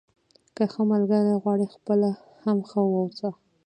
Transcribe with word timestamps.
که 0.55 0.63
ښه 0.71 0.81
ملګری 0.91 1.33
غواړئ 1.41 1.67
خپله 1.75 2.09
هم 2.43 2.57
ښه 2.69 2.79
واوسه. 2.93 3.29